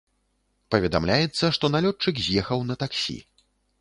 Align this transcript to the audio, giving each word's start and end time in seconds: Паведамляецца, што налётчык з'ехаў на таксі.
Паведамляецца, 0.75 1.51
што 1.57 1.65
налётчык 1.75 2.15
з'ехаў 2.29 2.59
на 2.71 2.75
таксі. 2.85 3.19